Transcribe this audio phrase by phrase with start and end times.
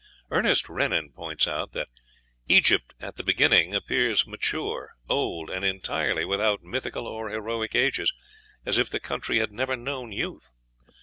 [0.31, 1.87] Ernest Renan points out that
[2.47, 8.11] "Egypt at the beginning appears mature, old, and entirely without mythical and heroic ages,
[8.65, 10.49] as if the country had never known youth.